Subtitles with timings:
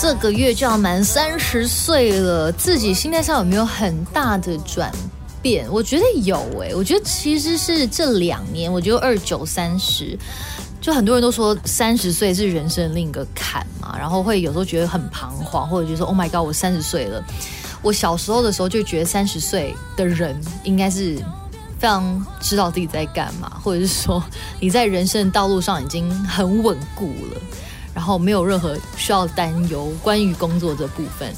[0.00, 4.90] 这个月就要满三十岁了，自己心态上有没有很大的转
[5.42, 5.70] 变？
[5.70, 10.18] 我觉得有诶，我觉得其实是这两年，我觉得二九三十，
[10.80, 17.22] 就很多人都说三十岁是人生另一个坎嘛，然后会有时候觉得很彷徨，或者就说 Oh my God，我三十岁了。
[17.82, 21.16] 我小时候的时候就觉得三十岁的人应该是
[21.78, 24.24] 非常知道自己在干嘛，或者是说
[24.60, 27.40] 你在人生的道路上已经很稳固了。
[28.00, 31.30] 然后没有任何需要担忧关于工作这部分，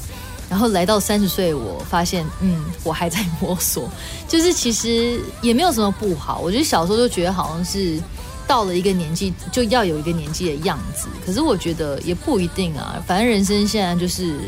[0.49, 3.89] 然后来到三十岁，我发现，嗯，我还在摸索，
[4.29, 6.39] 就是其实也没有什么不好。
[6.39, 8.01] 我觉得小时候就觉得好像是
[8.47, 13.03] 到了一个年纪就要有一个年纪的样子，可是我觉得也不一定啊。
[13.05, 14.39] 反正人生现在就是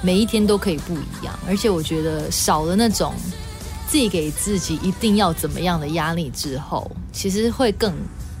[0.00, 3.12] 每一天都可以不一样，而且我觉得少了那种
[3.88, 7.92] 自己给自己一定要怎么样的压力之后，其实会更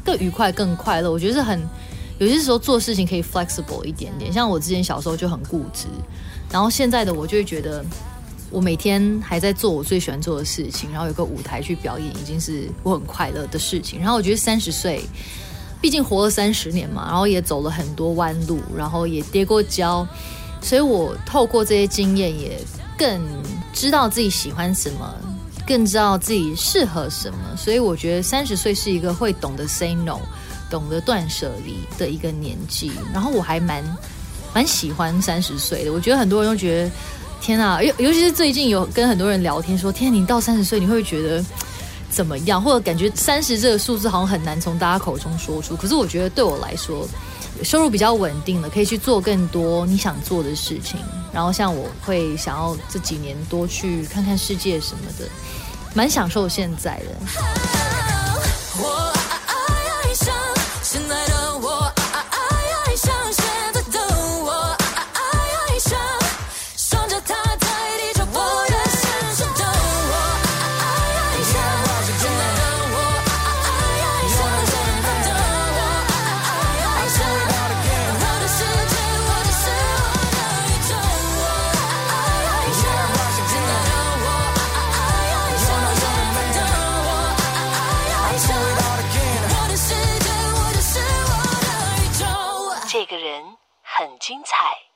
[0.04, 1.10] 更愉快、更快乐。
[1.10, 1.60] 我觉得是很。
[2.20, 5.86] 有些时候做事情可以 flexible 一点点，像我之前小时候就很固执，
[6.50, 7.82] 然后现在的我就会觉得，
[8.50, 13.98] 我每天还在做我最喜欢做的事情，然后有个舞台去表演，已经是我很快乐的事情。
[14.00, 15.00] 然后我觉得三十岁，
[15.80, 20.06] 毕竟活了三十年嘛，然后也走了很多弯路，然后也跌过跤，
[20.60, 22.60] 所以我透过这些经验，也
[22.98, 23.18] 更
[23.72, 25.16] 知道自己喜欢什么，
[25.70, 27.38] 更知道自己适合什么。
[27.56, 30.18] 所以我觉得三十岁是一个会懂得 say no。
[30.70, 33.82] 懂得断舍离的一个年纪，然后我还蛮
[34.54, 35.92] 蛮喜欢三十岁的。
[35.92, 36.90] 我觉得很多人都觉得，
[37.40, 41.44] 天啊，尤尤其是最近有跟很多人聊天说，天，你到三十岁你会觉得
[42.08, 42.62] 怎么样？
[42.62, 45.74] 或者感觉三十这个数字好像很难从大家口中说出。
[45.74, 47.04] 可是我觉得对我来说，
[47.64, 51.00] 收入比较稳定了，可以去做更多你想做的事情。
[51.32, 55.28] 然后像我会想要这几年多去看看世界什么的，
[55.94, 57.16] 蛮享受现在的。
[93.00, 94.89] 这个人很精彩。